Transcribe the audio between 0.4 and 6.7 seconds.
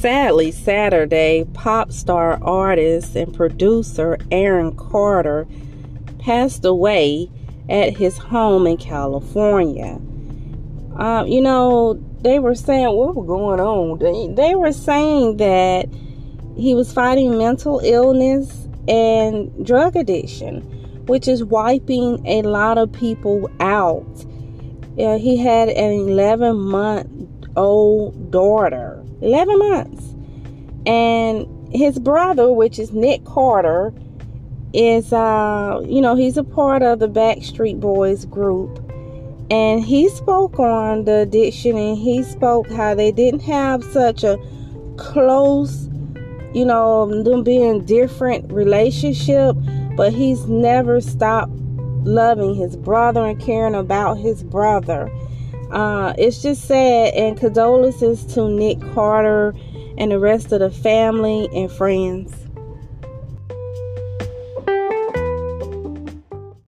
Saturday, pop star artist and producer Aaron Carter passed